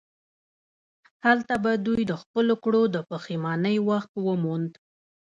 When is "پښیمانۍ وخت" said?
3.09-4.11